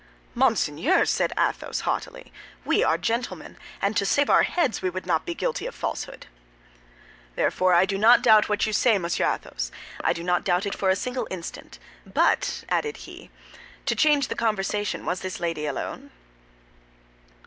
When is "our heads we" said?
4.31-4.89